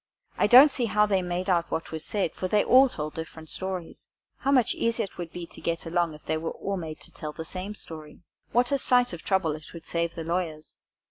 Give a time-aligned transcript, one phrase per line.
[0.35, 3.49] I don't see how they made out what was said, for they all told different
[3.51, 4.07] stories.
[4.37, 7.11] How much easier it would be to get along if they were all made to
[7.11, 8.23] tell the same story!
[8.51, 10.75] What a sight of trouble it would save the lawyers!